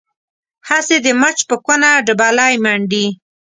[0.69, 3.05] هسې د مچ په کونه ډبلی منډي.